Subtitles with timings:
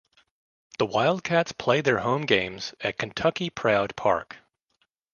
[0.79, 4.37] The Wildcats play their home games at Kentucky Proud Park.